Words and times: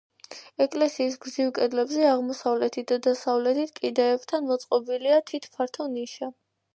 ეკლესიის 0.63 1.17
გრძივ 1.25 1.49
კედლებზე, 1.57 2.07
აღმოსავლეთით 2.13 2.87
და 2.93 2.97
დასავლეთით 3.07 3.73
კიდეებთან, 3.75 4.49
მოწყობილია 4.53 5.21
თით, 5.33 5.47
ფართო 5.59 5.87
ნიშა. 5.97 6.31